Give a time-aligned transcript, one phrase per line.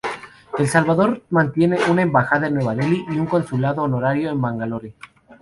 [0.57, 4.95] El Salvador mantiene una Embajada en Nueva Delhi y un Consulado Honorario en Bangalore.